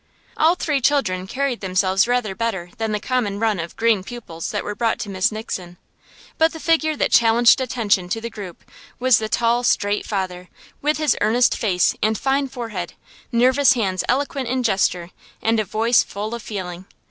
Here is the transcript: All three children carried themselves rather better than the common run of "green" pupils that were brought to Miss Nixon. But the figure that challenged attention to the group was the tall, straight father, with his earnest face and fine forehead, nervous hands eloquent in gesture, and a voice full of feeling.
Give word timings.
All 0.35 0.55
three 0.55 0.81
children 0.81 1.27
carried 1.27 1.61
themselves 1.61 2.07
rather 2.07 2.33
better 2.33 2.71
than 2.79 2.91
the 2.91 2.99
common 2.99 3.39
run 3.39 3.59
of 3.59 3.75
"green" 3.75 4.03
pupils 4.03 4.49
that 4.49 4.63
were 4.63 4.73
brought 4.73 4.97
to 5.01 5.11
Miss 5.11 5.31
Nixon. 5.31 5.77
But 6.39 6.53
the 6.53 6.59
figure 6.59 6.95
that 6.95 7.11
challenged 7.11 7.61
attention 7.61 8.09
to 8.09 8.19
the 8.19 8.31
group 8.31 8.63
was 8.97 9.19
the 9.19 9.29
tall, 9.29 9.63
straight 9.63 10.07
father, 10.07 10.49
with 10.81 10.97
his 10.97 11.15
earnest 11.21 11.55
face 11.55 11.93
and 12.01 12.17
fine 12.17 12.47
forehead, 12.47 12.93
nervous 13.31 13.73
hands 13.73 14.03
eloquent 14.09 14.47
in 14.49 14.63
gesture, 14.63 15.11
and 15.39 15.59
a 15.59 15.63
voice 15.63 16.01
full 16.01 16.33
of 16.33 16.41
feeling. 16.41 16.87